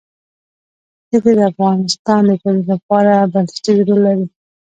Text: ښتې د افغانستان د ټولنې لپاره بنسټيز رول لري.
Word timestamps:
ښتې 1.07 1.31
د 1.37 1.41
افغانستان 1.51 2.21
د 2.29 2.31
ټولنې 2.41 2.65
لپاره 2.71 3.13
بنسټيز 3.33 3.77
رول 3.87 3.99
لري. 4.05 4.25